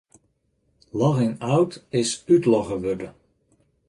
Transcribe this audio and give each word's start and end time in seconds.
Logging 1.01 1.35
out 1.49 1.77
is 1.97 2.23
útlogge 2.27 2.77
wurden. 2.83 3.11